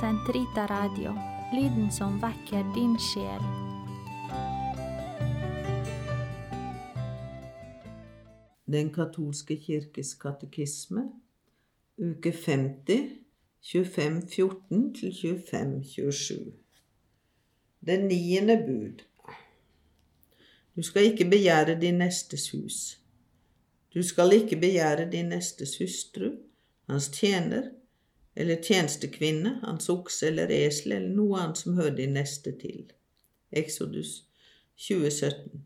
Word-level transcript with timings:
Sentrita 0.00 0.66
Radio, 0.66 1.12
lyden 1.52 1.90
som 1.92 2.16
vekker 2.18 2.64
din 2.74 2.96
sjel. 2.98 3.42
Den 8.66 8.90
katolske 8.90 9.54
kirkes 9.60 10.16
katekisme, 10.18 11.04
uke 11.94 12.32
50, 12.32 13.06
2514 13.62 14.82
til 14.98 15.14
2527. 15.20 16.52
Det 17.86 18.00
niende 18.08 18.58
bud. 18.66 19.06
Du 20.76 20.82
skal 20.82 21.12
ikke 21.12 21.30
begjære 21.30 21.78
din 21.80 22.02
nestes 22.02 22.50
hus. 22.50 22.98
Du 23.94 24.02
skal 24.02 24.32
ikke 24.40 24.56
begjære 24.56 25.06
din 25.12 25.30
nestes 25.30 25.78
hustru, 25.78 26.34
hans 26.90 27.08
tjener 27.14 27.70
eller 28.34 28.56
tjenestekvinne, 28.62 29.58
hans 29.62 29.88
okse 29.88 30.28
eller 30.28 30.50
esel 30.50 30.92
eller 30.92 31.14
noe 31.14 31.38
annet 31.40 31.60
som 31.60 31.76
hører 31.78 31.98
din 32.00 32.16
neste 32.18 32.52
til. 32.58 32.88
Exodus 33.54 34.24
2017. 34.88 35.62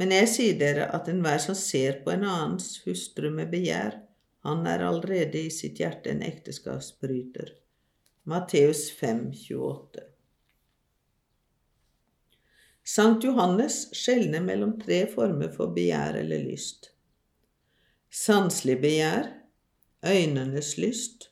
Men 0.00 0.14
jeg 0.14 0.30
sier 0.32 0.56
dere 0.58 0.88
at 0.96 1.10
enhver 1.10 1.38
som 1.42 1.56
ser 1.58 2.00
på 2.04 2.14
en 2.14 2.24
annens 2.26 2.80
hustru 2.86 3.28
med 3.30 3.52
begjær, 3.52 4.00
han 4.44 4.64
er 4.68 4.82
allerede 4.84 5.44
i 5.46 5.52
sitt 5.52 5.78
hjerte 5.80 6.10
en 6.12 6.24
ekteskapsbryter. 6.24 7.54
Matteus 8.28 8.88
5, 8.96 9.30
28. 9.36 10.08
Sankt 12.84 13.24
Johannes 13.24 13.86
skjelner 13.96 14.44
mellom 14.44 14.74
tre 14.80 15.04
former 15.08 15.52
for 15.52 15.72
begjær 15.76 16.18
eller 16.20 16.42
lyst. 16.44 16.90
Sanselig 18.12 18.76
begjær, 18.82 19.30
øynenes 20.04 20.74
lyst 20.80 21.30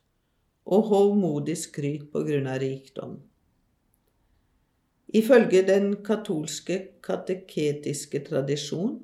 og 0.64 0.88
hovmodig 0.90 1.56
skryt 1.58 2.08
på 2.12 2.22
grunn 2.26 2.48
av 2.50 2.60
rikdom. 2.62 3.16
Ifølge 5.12 5.60
den 5.68 5.96
katolske 6.04 6.78
kateketiske 7.04 8.22
tradisjon 8.28 8.94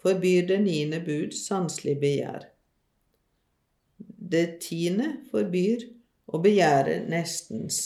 forbyr 0.00 0.46
det 0.46 0.60
niende 0.62 1.00
bud 1.04 1.34
sanselig 1.34 1.96
begjær. 2.00 2.46
Det 4.30 4.60
tiende 4.62 5.08
forbyr 5.32 5.88
å 6.30 6.38
begjære 6.38 7.00
nestens 7.10 7.80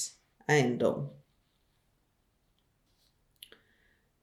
eiendom. 0.50 1.06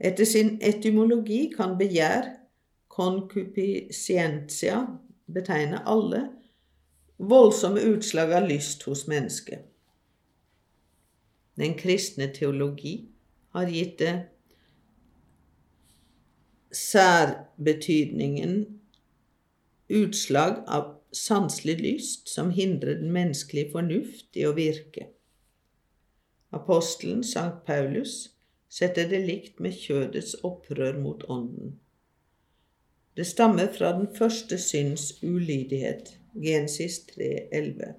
Etter 0.01 0.25
sin 0.25 0.55
etymologi 0.65 1.47
kan 1.53 1.75
begjær, 1.77 2.29
concupiscentia, 2.91 4.83
betegne 5.31 5.81
alle 5.89 6.23
voldsomme 7.21 7.79
utslag 7.79 8.33
av 8.33 8.47
lyst 8.49 8.83
hos 8.89 9.05
mennesket. 9.07 9.67
Den 11.59 11.75
kristne 11.77 12.31
teologi 12.33 12.95
har 13.53 13.69
gitt 13.69 13.97
det 13.99 14.13
særbetydningen 16.71 18.55
utslag 19.91 20.63
av 20.67 20.95
sanselig 21.11 21.75
lyst 21.79 22.29
som 22.31 22.53
hindrer 22.55 23.01
den 23.01 23.11
menneskelige 23.11 23.73
fornuft 23.73 24.39
i 24.39 24.45
å 24.47 24.55
virke. 24.55 25.09
Apostelen 26.55 27.25
Sankt 27.27 27.65
Paulus 27.67 28.31
setter 28.71 29.09
det 29.11 29.19
likt 29.27 29.59
med 29.59 29.75
kjødets 29.75 30.37
opprør 30.47 30.95
mot 30.99 31.23
ånden. 31.27 31.75
Det 33.15 33.27
stammer 33.27 33.67
fra 33.75 33.91
den 33.97 34.07
første 34.15 34.57
synds 34.57 35.23
ulydighet, 35.23 36.15
Genesis 36.33 36.99
3.11. 37.11 37.93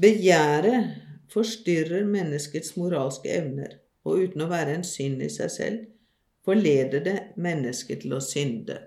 Begjæret 0.00 0.94
forstyrrer 1.32 2.04
menneskets 2.04 2.76
moralske 2.76 3.28
evner, 3.28 3.76
og 4.04 4.22
uten 4.24 4.44
å 4.44 4.48
være 4.48 4.78
en 4.78 4.86
synd 4.86 5.22
i 5.22 5.28
seg 5.32 5.52
selv, 5.52 5.82
forleder 6.48 7.04
det 7.04 7.18
mennesket 7.36 8.06
til 8.06 8.16
å 8.16 8.22
synde. 8.24 8.78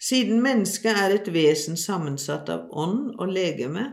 Siden 0.00 0.40
mennesket 0.44 0.96
er 1.00 1.18
et 1.18 1.30
vesen 1.32 1.76
sammensatt 1.80 2.48
av 2.52 2.68
ånd 2.72 3.14
og 3.18 3.30
legeme, 3.32 3.86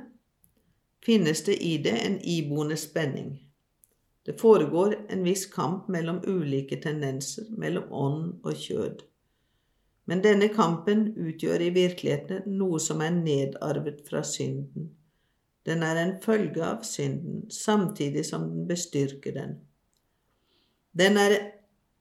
finnes 1.04 1.44
det 1.48 1.58
i 1.64 1.78
det 1.84 1.98
en 2.06 2.20
iboende 2.24 2.78
spenning. 2.80 3.40
Det 4.26 4.38
foregår 4.42 4.96
en 5.10 5.24
viss 5.24 5.46
kamp 5.46 5.88
mellom 5.88 6.22
ulike 6.28 6.78
tendenser, 6.82 7.48
mellom 7.58 7.88
ånd 7.90 8.46
og 8.46 8.58
kjød. 8.58 9.02
Men 10.06 10.22
denne 10.22 10.50
kampen 10.54 11.08
utgjør 11.18 11.62
i 11.66 11.74
virkeligheten 11.74 12.46
noe 12.60 12.80
som 12.82 13.02
er 13.02 13.14
nedarvet 13.16 14.04
fra 14.08 14.22
synden. 14.26 14.92
Den 15.66 15.84
er 15.86 15.98
en 16.02 16.16
følge 16.22 16.64
av 16.66 16.86
synden, 16.86 17.44
samtidig 17.54 18.26
som 18.26 18.48
den 18.50 18.66
bestyrker 18.70 19.36
den. 19.38 19.60
Den 20.98 21.18
er 21.22 21.38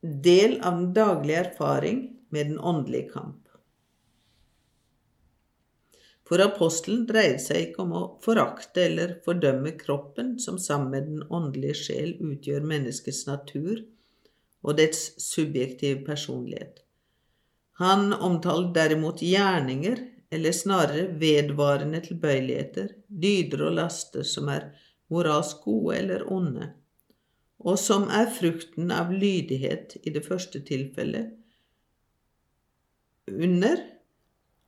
del 0.01 0.57
av 0.61 0.79
den 0.79 0.93
daglige 0.93 1.43
erfaring 1.45 2.01
med 2.29 2.51
den 2.51 2.59
åndelige 2.59 3.09
kamp. 3.13 3.40
For 6.31 6.39
apostelen 6.39 7.01
dreier 7.09 7.41
seg 7.43 7.65
ikke 7.65 7.81
om 7.83 7.89
å 7.91 8.01
forakte 8.23 8.85
eller 8.85 9.17
fordømme 9.25 9.73
kroppen, 9.75 10.37
som 10.39 10.55
sammen 10.63 10.93
med 10.93 11.09
den 11.09 11.25
åndelige 11.27 11.75
sjel 11.75 12.13
utgjør 12.23 12.63
menneskets 12.69 13.25
natur 13.27 13.81
og 14.63 14.77
dets 14.79 15.09
subjektive 15.19 16.05
personlighet. 16.07 16.79
Han 17.83 18.13
omtaler 18.13 18.71
derimot 18.71 19.19
gjerninger, 19.25 20.05
eller 20.31 20.55
snarere 20.55 21.09
vedvarende 21.19 21.99
tilbøyeligheter, 22.05 22.93
dyder 23.11 23.67
og 23.67 23.77
laster 23.81 24.23
som 24.23 24.47
er 24.55 24.69
moralsk 25.11 25.65
gode 25.67 25.97
eller 25.99 26.23
onde, 26.31 26.71
og 27.59 27.75
som 27.75 28.07
er 28.07 28.31
frukten 28.31 28.95
av 28.95 29.11
lydighet 29.11 29.97
i 30.05 30.15
det 30.15 30.23
første 30.23 30.63
tilfellet, 30.63 31.35
under 33.27 33.83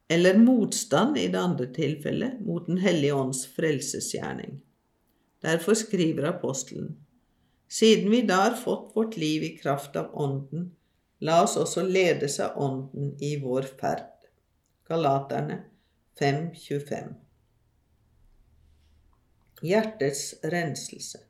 eller 0.07 0.37
motstand 0.37 1.17
i 1.17 1.27
det 1.27 1.39
andre 1.39 1.67
tilfellet 1.73 2.41
mot 2.41 2.67
Den 2.67 2.77
hellige 2.77 3.13
ånds 3.13 3.45
frelsesgjerning. 3.55 4.61
Derfor 5.41 5.73
skriver 5.73 6.23
apostelen, 6.23 6.95
siden 7.67 8.11
vi 8.11 8.21
da 8.21 8.35
har 8.35 8.55
fått 8.59 8.91
vårt 8.95 9.17
liv 9.17 9.43
i 9.43 9.57
kraft 9.57 9.95
av 9.95 10.13
Ånden, 10.13 10.71
la 11.19 11.43
oss 11.43 11.57
også 11.57 11.83
ledes 11.87 12.39
av 12.39 12.57
Ånden 12.61 13.15
i 13.23 13.35
vår 13.41 13.67
ferd. 13.79 14.09
Galaterne 14.87 15.63
5.25 16.19 17.13
Hjertets 19.63 20.33
renselse 20.43 21.23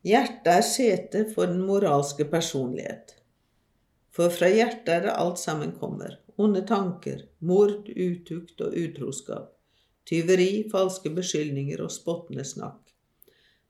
Hjertet 0.00 0.48
er 0.48 0.64
sete 0.64 1.24
for 1.34 1.50
den 1.50 1.60
moralske 1.68 2.24
personlighet. 2.24 3.19
For 4.10 4.32
fra 4.34 4.48
hjertet 4.50 4.90
er 4.90 5.06
det 5.06 5.16
alt 5.16 5.38
sammen 5.38 5.72
kommer, 5.78 6.16
onde 6.40 6.64
tanker, 6.66 7.22
mord, 7.38 7.88
utukt 7.88 8.60
og 8.64 8.74
utroskap, 8.74 9.52
tyveri, 10.08 10.66
falske 10.72 11.12
beskyldninger 11.14 11.82
og 11.84 11.92
spottende 11.94 12.44
snakk. 12.46 12.90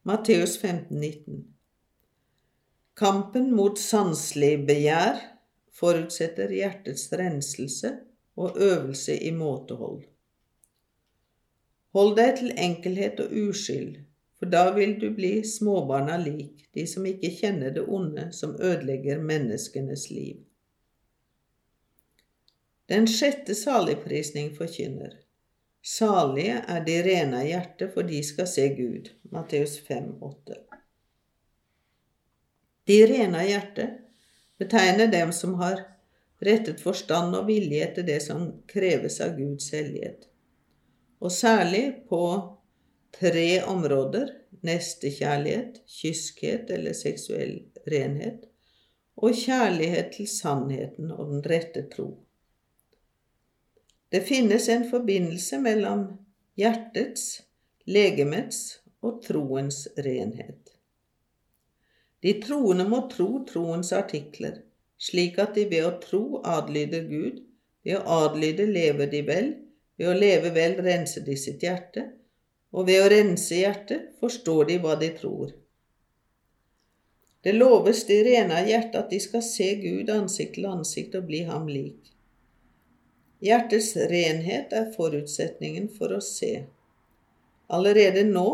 Matteus 0.09 0.57
15, 0.57 0.97
19. 0.97 1.43
Kampen 2.97 3.51
mot 3.57 3.79
sanselig 3.81 4.55
begjær 4.69 5.21
forutsetter 5.77 6.53
hjertets 6.53 7.11
renselse 7.17 7.93
og 8.41 8.57
øvelse 8.61 9.17
i 9.21 9.31
måtehold. 9.37 10.03
Hold 11.97 12.17
deg 12.17 12.37
til 12.39 12.53
enkelhet 12.57 13.21
og 13.25 13.33
uskyld, 13.49 13.97
for 14.41 14.49
da 14.49 14.71
vil 14.73 14.99
du 15.01 15.11
bli 15.13 15.45
småbarna 15.45 16.17
lik, 16.19 16.69
de 16.73 16.87
som 16.89 17.05
ikke 17.07 17.29
kjenner 17.37 17.75
det 17.77 17.83
onde 17.85 18.31
som 18.33 18.55
ødelegger 18.57 19.21
menneskenes 19.21 20.07
liv. 20.11 20.39
Den 22.89 23.05
sjette 23.07 23.55
saligprisning 23.55 24.55
forkynner. 24.57 25.13
Salige 25.85 26.57
er 26.69 26.81
de 26.87 26.97
rene 27.05 27.43
av 27.43 27.47
hjerte, 27.47 27.91
for 27.93 28.09
de 28.09 28.23
skal 28.25 28.49
se 28.49 28.65
Gud. 28.75 29.13
Matteus 29.31 29.77
5, 29.85 30.09
8. 30.25 30.57
De 32.89 32.99
rene 33.13 33.45
av 33.45 33.47
hjerte 33.47 33.87
betegner 34.59 35.13
dem 35.13 35.37
som 35.37 35.55
har 35.61 35.85
rettet 36.41 36.81
forstand 36.81 37.37
og 37.37 37.47
vilje 37.53 37.85
etter 37.85 38.09
det 38.09 38.19
som 38.25 38.49
kreves 38.73 39.21
av 39.21 39.37
Guds 39.37 39.69
hellighet, 39.77 40.25
og 41.21 41.33
særlig 41.33 41.85
på 42.09 42.25
tre 43.21 43.63
områder 43.69 44.40
nestekjærlighet, 44.67 45.83
kyskhet 45.89 46.71
eller 46.71 46.97
seksuell 46.97 47.59
renhet, 47.91 48.47
og 49.21 49.37
kjærlighet 49.37 50.13
til 50.17 50.29
sannheten 50.29 51.11
og 51.13 51.33
den 51.33 51.45
rette 51.51 51.85
tro. 51.93 52.09
Det 54.11 54.23
finnes 54.27 54.69
en 54.69 54.89
forbindelse 54.91 55.61
mellom 55.63 56.07
hjertets, 56.59 57.43
legemets 57.87 58.81
og 59.03 59.21
troens 59.25 59.85
renhet. 59.99 60.75
De 62.23 62.35
troende 62.43 62.85
må 62.89 63.05
tro 63.13 63.45
troens 63.49 63.93
artikler, 63.97 64.59
slik 65.01 65.39
at 65.41 65.55
de 65.57 65.65
ved 65.71 65.87
å 65.87 65.93
tro 66.03 66.25
adlyder 66.45 67.07
Gud, 67.09 67.39
ved 67.87 67.97
å 68.01 68.19
adlyde 68.27 68.67
lever 68.69 69.09
de 69.13 69.23
vel, 69.25 69.53
ved 69.97 70.11
å 70.11 70.17
leve 70.17 70.53
vel 70.57 70.77
renser 70.85 71.25
de 71.25 71.37
sitt 71.39 71.65
hjerte, 71.65 72.11
og 72.71 72.87
ved 72.87 73.03
å 73.03 73.09
rense 73.11 73.57
hjertet 73.57 74.13
forstår 74.21 74.69
de 74.71 74.79
hva 74.83 74.95
de 75.01 75.11
tror. 75.17 75.53
Det 77.43 77.55
loves 77.57 78.05
de 78.07 78.19
rene 78.25 78.59
av 78.61 78.69
hjertet 78.69 78.99
at 79.01 79.11
de 79.11 79.21
skal 79.23 79.43
se 79.45 79.73
Gud 79.81 80.11
ansikt 80.13 80.59
til 80.59 80.69
ansikt 80.69 81.17
og 81.17 81.29
bli 81.31 81.43
ham 81.49 81.69
lik. 81.71 82.11
Hjertets 83.41 83.95
renhet 84.11 84.75
er 84.77 84.91
forutsetningen 84.93 85.89
for 85.97 86.13
å 86.13 86.21
se. 86.21 86.67
Allerede 87.73 88.27
nå 88.29 88.49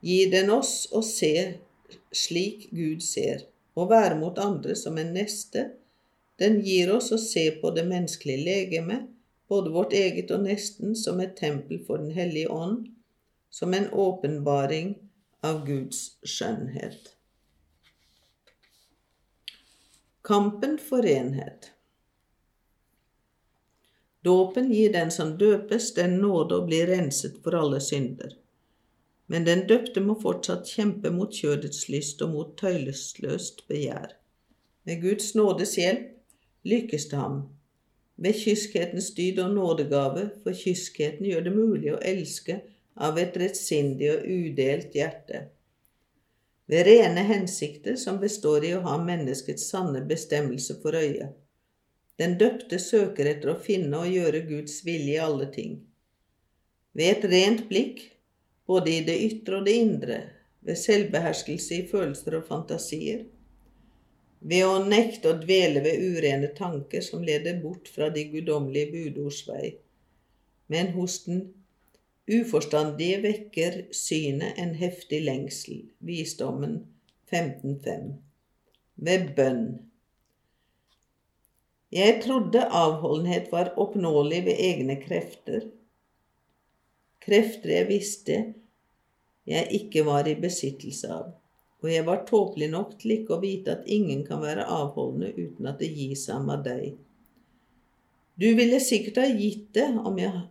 gir 0.00 0.30
den 0.32 0.48
oss 0.54 0.86
å 0.94 1.02
se 1.04 1.34
slik 2.14 2.70
Gud 2.72 3.04
ser, 3.04 3.44
og 3.76 3.90
være 3.92 4.16
mot 4.16 4.38
andre 4.40 4.76
som 4.78 4.96
en 4.98 5.12
neste. 5.12 5.66
Den 6.40 6.62
gir 6.64 6.94
oss 6.94 7.10
å 7.12 7.18
se 7.20 7.44
på 7.60 7.74
det 7.76 7.84
menneskelige 7.88 8.44
legeme, 8.46 9.02
både 9.48 9.70
vårt 9.70 9.92
eget 9.92 10.30
og 10.30 10.44
nesten, 10.44 10.96
som 10.96 11.20
et 11.20 11.36
tempel 11.36 11.80
for 11.86 11.98
Den 11.98 12.10
hellige 12.10 12.50
ånd, 12.52 12.86
som 13.50 13.74
en 13.74 13.88
åpenbaring 13.90 14.96
av 15.40 15.64
Guds 15.66 16.18
skjønnhet. 16.22 17.14
Kampen 20.22 20.76
for 20.78 21.02
renhet. 21.02 21.72
Dåpen 24.24 24.72
gir 24.72 24.92
den 24.92 25.10
som 25.10 25.38
døpes, 25.40 25.94
den 25.94 26.18
nåde 26.20 26.58
å 26.58 26.66
bli 26.66 26.82
renset 26.86 27.38
for 27.44 27.56
alle 27.56 27.80
synder. 27.80 28.34
Men 29.28 29.44
den 29.44 29.64
døpte 29.68 30.02
må 30.04 30.18
fortsatt 30.20 30.68
kjempe 30.68 31.12
mot 31.14 31.32
kjødets 31.32 31.86
lyst 31.88 32.20
og 32.24 32.34
mot 32.34 32.56
tøylesløst 32.60 33.64
begjær. 33.68 34.18
Med 34.84 35.00
Guds 35.04 35.34
nådes 35.36 35.76
hjelp 35.80 36.12
lykkes 36.68 37.08
det 37.08 37.20
ham 37.20 37.42
ved 38.18 38.34
kyskhetens 38.34 39.12
dyd 39.14 39.38
og 39.42 39.54
nådegave, 39.54 40.28
for 40.42 40.56
kyskheten 40.56 41.26
gjør 41.28 41.46
det 41.46 41.54
mulig 41.54 41.92
å 41.94 42.00
elske 42.02 42.60
av 42.98 43.18
et 43.22 43.36
rettsindig 43.38 44.10
og 44.10 44.26
udelt 44.26 44.96
hjerte. 44.98 45.44
Ved 46.68 46.84
rene 46.88 47.22
hensikter 47.24 47.96
som 47.96 48.18
består 48.20 48.66
i 48.66 48.74
å 48.76 48.82
ha 48.84 48.98
menneskets 49.00 49.70
sanne 49.70 50.02
bestemmelse 50.08 50.76
for 50.82 50.98
øye. 50.98 51.30
Den 52.18 52.34
døpte 52.40 52.80
søker 52.82 53.30
etter 53.30 53.54
å 53.54 53.60
finne 53.62 54.02
og 54.02 54.10
gjøre 54.10 54.42
Guds 54.48 54.82
vilje 54.84 55.14
i 55.14 55.22
alle 55.22 55.46
ting. 55.54 55.78
Ved 56.98 57.14
et 57.14 57.26
rent 57.30 57.68
blikk, 57.70 58.02
både 58.66 58.96
i 58.98 59.00
det 59.06 59.14
ytre 59.28 59.60
og 59.60 59.68
det 59.70 59.76
indre, 59.78 60.18
ved 60.66 60.76
selvbeherskelse 60.76 61.76
i 61.78 61.86
følelser 61.88 62.40
og 62.40 62.48
fantasier, 62.50 63.22
ved 64.40 64.64
å 64.66 64.78
nekte 64.86 65.32
å 65.32 65.38
dvele 65.40 65.82
ved 65.84 66.02
urene 66.02 66.50
tanker 66.56 67.02
som 67.04 67.24
leder 67.26 67.58
bort 67.62 67.88
fra 67.90 68.08
de 68.14 68.24
guddommelige 68.32 68.92
budords 68.92 69.42
vei. 69.48 69.72
Men 70.68 70.92
hos 70.94 71.22
den 71.24 71.42
uforstandige 72.28 73.22
vekker 73.24 73.80
synet 73.94 74.60
en 74.60 74.74
heftig 74.78 75.22
lengsel, 75.24 75.82
visdommen 76.04 76.82
15.5. 77.32 78.12
Ved 79.08 79.28
bønn. 79.36 79.66
Jeg 81.94 82.18
trodde 82.20 82.66
avholdenhet 82.68 83.48
var 83.52 83.72
oppnåelig 83.80 84.42
ved 84.44 84.58
egne 84.60 84.98
krefter, 85.00 85.70
krefter 87.24 87.72
jeg 87.72 87.88
visste 87.88 88.36
jeg 89.48 89.68
ikke 89.80 90.04
var 90.04 90.28
i 90.28 90.36
besittelse 90.36 91.08
av 91.12 91.30
og 91.82 91.90
jeg 91.92 92.06
var 92.06 92.24
tåpelig 92.26 92.70
nok 92.72 92.96
til 92.98 93.14
ikke 93.14 93.36
å 93.36 93.42
vite 93.42 93.76
at 93.76 93.90
ingen 93.90 94.24
kan 94.26 94.42
være 94.42 94.66
avholdende 94.66 95.30
uten 95.36 95.68
at 95.70 95.78
det 95.82 95.92
gis 95.94 96.24
ham 96.32 96.48
av 96.50 96.64
deg. 96.66 96.96
Du 98.38 98.48
ville 98.58 98.80
sikkert 98.82 99.20
ha 99.22 99.26
gitt 99.30 99.68
det 99.74 99.88
om 100.06 100.18
jeg, 100.18 100.46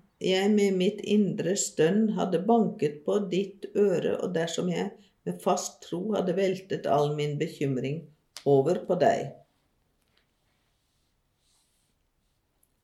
med 0.52 0.78
mitt 0.80 1.02
indre 1.06 1.54
stønn 1.60 2.14
hadde 2.18 2.42
banket 2.48 3.04
på 3.06 3.20
ditt 3.32 3.68
øre, 3.76 4.18
og 4.24 4.34
dersom 4.36 4.72
jeg 4.72 4.90
med 5.28 5.42
fast 5.44 5.82
tro 5.84 6.02
hadde 6.16 6.36
veltet 6.36 6.88
all 6.90 7.14
min 7.16 7.36
bekymring 7.40 8.02
over 8.48 8.82
på 8.88 8.98
deg. 9.00 9.34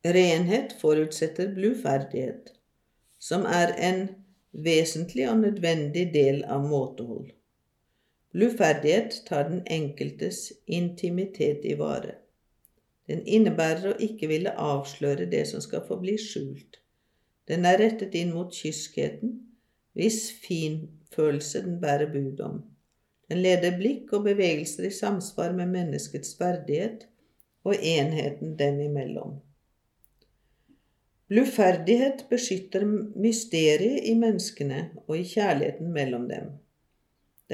Renhet 0.04 0.76
forutsetter 0.80 1.48
bluferdighet, 1.56 2.52
som 3.18 3.48
er 3.48 3.72
en 3.80 4.02
vesentlig 4.52 5.24
og 5.30 5.40
nødvendig 5.46 6.10
del 6.12 6.44
av 6.44 6.68
måtehold. 6.68 7.30
Bluferdighet 8.34 9.20
tar 9.28 9.46
den 9.48 9.62
enkeltes 9.70 10.48
intimitet 10.66 11.62
i 11.64 11.76
vare. 11.78 12.16
Den 13.06 13.20
innebærer 13.22 13.92
å 13.92 14.00
ikke 14.02 14.26
ville 14.26 14.54
avsløre 14.58 15.28
det 15.30 15.44
som 15.52 15.62
skal 15.62 15.84
forbli 15.86 16.16
skjult. 16.18 16.80
Den 17.46 17.68
er 17.68 17.78
rettet 17.78 18.16
inn 18.18 18.32
mot 18.34 18.50
kyskheten, 18.50 19.36
hvis 19.94 20.32
finfølelse 20.42 21.62
den 21.66 21.78
bærer 21.82 22.10
bud 22.10 22.42
om. 22.42 22.62
Den 23.30 23.44
leder 23.44 23.76
blikk 23.78 24.10
og 24.16 24.26
bevegelser 24.26 24.88
i 24.88 24.92
samsvar 24.98 25.54
med 25.54 25.70
menneskets 25.76 26.34
verdighet 26.40 27.06
og 27.62 27.78
enheten 27.78 28.56
dem 28.58 28.82
imellom. 28.82 29.38
Bluferdighet 31.30 32.26
beskytter 32.28 32.82
mysteriet 33.14 34.10
i 34.10 34.18
menneskene 34.18 34.88
og 35.06 35.16
i 35.20 35.24
kjærligheten 35.28 35.94
mellom 35.94 36.26
dem. 36.28 36.50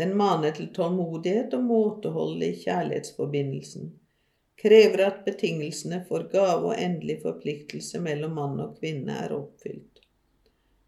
Den 0.01 0.15
maner 0.17 0.55
til 0.57 0.71
tålmodighet 0.73 1.55
og 1.59 1.65
måtehold 1.69 2.43
i 2.47 2.55
kjærlighetsforbindelsen, 2.63 3.91
krever 4.63 5.03
at 5.07 5.19
betingelsene 5.27 5.99
for 6.09 6.25
gave 6.33 6.71
og 6.71 6.79
endelig 6.81 7.19
forpliktelse 7.25 8.01
mellom 8.01 8.39
mann 8.39 8.63
og 8.65 8.79
kvinne 8.79 9.19
er 9.27 9.35
oppfylt. 9.37 10.01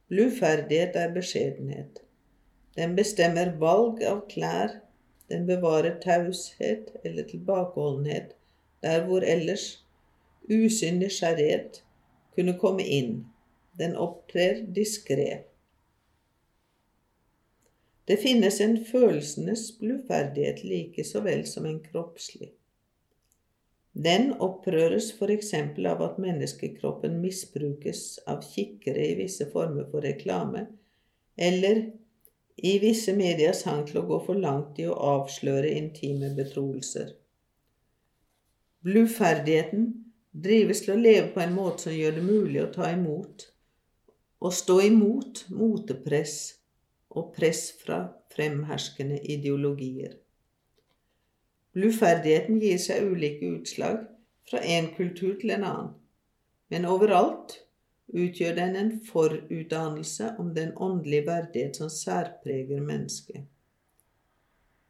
Bluferdighet 0.09 0.97
er 0.97 1.13
beskjedenhet. 1.13 2.01
Den 2.77 2.97
bestemmer 2.97 3.53
valg 3.61 4.01
av 4.09 4.25
klær, 4.33 4.79
den 5.29 5.45
bevarer 5.49 6.01
taushet 6.01 6.95
eller 7.05 7.29
tilbakeholdenhet 7.29 8.33
der 8.83 9.05
hvor 9.07 9.25
ellers 9.35 9.67
usynlig 10.49 11.07
nysgjerrighet 11.07 11.83
kunne 12.35 12.57
komme 12.59 12.85
inn. 12.85 13.27
Den 13.79 13.95
opptrer 13.97 14.65
diskré. 14.77 15.45
Det 18.05 18.17
finnes 18.19 18.61
en 18.61 18.77
følelsenes 18.85 19.79
bluferdighet 19.79 20.65
like 20.67 21.05
så 21.07 21.23
vel 21.23 21.47
som 21.47 21.67
en 21.67 21.79
kroppslig. 21.85 22.51
Den 23.93 24.33
opprøres 24.41 25.11
f.eks. 25.13 25.53
av 25.87 26.03
at 26.03 26.21
menneskekroppen 26.23 27.19
misbrukes 27.21 28.19
av 28.27 28.41
kikkere 28.43 29.05
i 29.11 29.17
visse 29.21 29.47
former 29.53 29.85
for 29.93 30.03
reklame, 30.03 30.67
eller 31.37 31.85
i 32.57 32.79
visse 32.83 33.13
medias 33.17 33.63
hang 33.69 33.85
til 33.89 34.01
å 34.01 34.07
gå 34.09 34.19
for 34.27 34.41
langt 34.41 34.81
i 34.81 34.87
å 34.89 34.97
avsløre 34.97 35.71
intime 35.77 36.33
betroelser. 36.37 37.13
Bluferdigheten 38.83 39.87
drives 40.33 40.83
til 40.83 40.97
å 40.97 41.01
leve 41.01 41.29
på 41.35 41.43
en 41.45 41.55
måte 41.55 41.87
som 41.87 41.95
gjør 41.95 42.17
det 42.19 42.25
mulig 42.27 42.63
å 42.65 42.71
ta 42.73 42.91
imot 42.91 43.47
og 44.43 44.55
stå 44.57 44.81
imot 44.89 45.45
motepress 45.55 46.62
og 47.13 47.33
press 47.37 47.71
fra 47.85 47.99
fremherskende 48.33 49.19
ideologier. 49.35 50.17
Bluferdigheten 51.73 52.61
gir 52.61 52.81
seg 52.81 53.07
ulike 53.09 53.49
utslag 53.57 54.03
fra 54.49 54.61
en 54.77 54.91
kultur 54.97 55.37
til 55.41 55.55
en 55.55 55.65
annen, 55.69 55.95
men 56.73 56.89
overalt 56.89 57.59
utgjør 58.13 58.57
den 58.59 58.77
en 58.77 58.93
forutdannelse 59.07 60.35
om 60.41 60.53
den 60.57 60.73
åndelige 60.77 61.27
verdighet 61.27 61.81
som 61.81 61.89
særpreger 61.93 62.81
mennesket. 62.81 63.45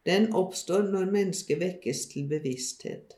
Den 0.07 0.33
oppstår 0.35 0.89
når 0.91 1.11
mennesket 1.15 1.61
vekkes 1.61 2.07
til 2.11 2.27
bevissthet. 2.31 3.15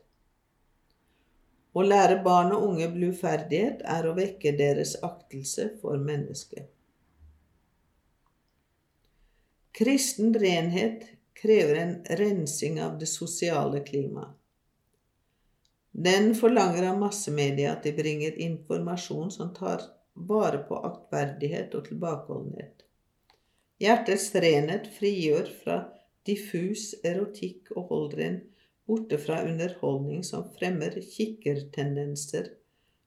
Å 1.75 1.81
lære 1.83 2.21
barn 2.23 2.53
og 2.55 2.67
unge 2.69 2.91
bluferdighet 2.93 3.81
er 3.97 4.05
å 4.05 4.13
vekke 4.15 4.53
deres 4.59 4.93
aktelse 5.03 5.71
for 5.81 5.97
mennesket. 5.99 6.69
Kristen 9.77 10.33
renhet 10.33 11.03
krever 11.33 11.75
en 11.75 11.95
rensing 12.05 12.81
av 12.81 12.99
det 12.99 13.05
sosiale 13.05 13.79
klimaet. 13.79 14.37
Den 15.91 16.35
forlanger 16.35 16.85
av 16.89 16.99
massemedia 16.99 17.73
at 17.73 17.83
de 17.83 17.91
bringer 17.95 18.37
informasjon 18.45 19.31
som 19.31 19.53
tar 19.55 19.83
vare 20.13 20.61
på 20.69 20.79
aktverdighet 20.79 21.75
og 21.75 21.89
tilbakeholdenhet. 21.89 22.85
Hjertets 23.83 24.29
renhet 24.45 24.87
frigjør 24.95 25.51
fra 25.63 25.77
diffus 26.27 26.93
erotikk 27.03 27.73
og 27.75 27.91
holder 27.91 28.23
en 28.29 28.37
borte 28.87 29.19
fra 29.19 29.41
underholdning 29.43 30.23
som 30.23 30.47
fremmer 30.55 30.95
kikkertendenser 31.03 32.47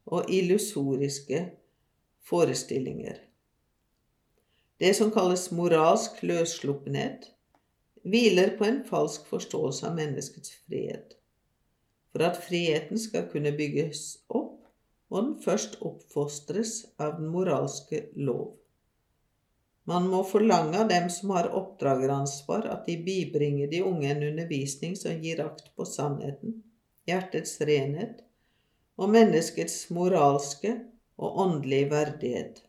og 0.05 0.29
illusoriske 0.29 1.47
forestillinger. 2.29 3.28
Det 4.79 4.93
som 4.95 5.11
kalles 5.11 5.49
moralsk 5.51 6.21
løssluppenhet, 6.23 7.25
hviler 8.07 8.53
på 8.59 8.67
en 8.69 8.85
falsk 8.87 9.25
forståelse 9.27 9.89
av 9.89 9.97
menneskets 9.97 10.53
frihet. 10.69 11.17
For 12.13 12.23
at 12.23 12.39
friheten 12.45 13.01
skal 13.03 13.27
kunne 13.33 13.51
bygges 13.59 14.05
opp, 14.29 14.69
må 15.11 15.25
den 15.25 15.35
først 15.43 15.81
oppfostres 15.83 16.77
av 17.01 17.17
den 17.19 17.33
moralske 17.33 18.05
lov. 18.15 18.55
Man 19.89 20.07
må 20.13 20.21
forlange 20.29 20.79
av 20.79 20.93
dem 20.93 21.09
som 21.11 21.33
har 21.35 21.51
oppdrageransvar, 21.59 22.69
at 22.69 22.87
de 22.87 22.99
bibringer 23.03 23.71
de 23.73 23.83
unge 23.83 24.11
en 24.13 24.23
undervisning 24.31 24.95
som 25.01 25.19
gir 25.25 25.41
akt 25.43 25.73
på 25.75 25.89
sannheten, 25.89 26.61
hjertets 27.09 27.57
renhet 27.65 28.23
og 29.01 29.11
menneskets 29.15 29.89
moralske 29.95 30.75
og 31.19 31.43
åndelige 31.49 31.91
verdighet. 31.91 32.68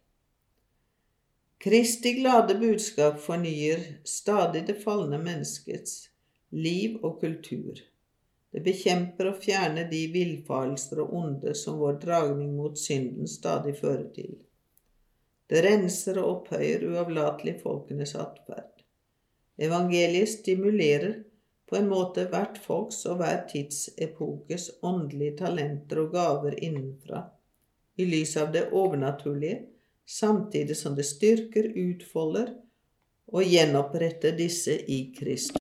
Kristi 1.59 2.13
glade 2.13 2.55
budskap 2.55 3.19
fornyer 3.19 3.79
stadig 4.03 4.67
det 4.67 4.73
falne 4.79 5.17
menneskets 5.19 6.09
liv 6.55 6.93
og 7.03 7.17
kultur. 7.19 7.81
Det 8.51 8.61
bekjemper 8.63 9.27
og 9.33 9.41
fjerner 9.43 9.89
de 9.89 10.05
villfarelser 10.13 11.01
og 11.03 11.17
onde 11.19 11.51
som 11.59 11.81
vår 11.81 11.97
dragning 11.99 12.53
mot 12.55 12.79
synden 12.79 13.27
stadig 13.27 13.73
fører 13.81 14.05
til. 14.15 14.37
Det 15.51 15.63
renser 15.65 16.21
og 16.21 16.29
opphøyer 16.29 16.85
uavlatelig 16.93 17.57
folkenes 17.59 18.15
atferd. 18.15 18.85
Evangeliet 19.59 20.31
stimulerer 20.31 21.17
på 21.67 21.75
en 21.75 21.89
måte 21.91 22.23
hvert 22.31 22.55
folks 22.63 23.01
og 23.03 23.19
hver 23.19 23.43
tidsepokes 23.51 24.69
åndelige 24.79 25.35
talenter 25.43 26.05
og 26.05 26.15
gaver 26.15 26.55
innenfra, 26.55 27.25
i 27.99 28.07
lys 28.07 28.37
av 28.39 28.55
det 28.55 28.69
overnaturlige, 28.71 29.59
samtidig 30.09 30.77
som 30.77 30.95
det 30.97 31.05
styrker, 31.05 31.69
utfolder 31.77 32.55
og 33.29 33.45
gjenoppretter 33.45 34.33
disse 34.37 34.73
i 34.89 35.03
Kristus. 35.13 35.57